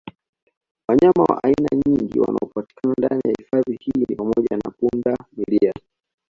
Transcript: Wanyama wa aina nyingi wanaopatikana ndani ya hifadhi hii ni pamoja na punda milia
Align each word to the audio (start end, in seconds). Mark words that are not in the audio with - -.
Wanyama 0.87 1.23
wa 1.23 1.41
aina 1.43 1.69
nyingi 1.85 2.19
wanaopatikana 2.19 2.93
ndani 2.97 3.21
ya 3.25 3.33
hifadhi 3.39 3.77
hii 3.81 4.05
ni 4.09 4.15
pamoja 4.15 4.57
na 4.65 4.71
punda 4.71 5.17
milia 5.37 5.73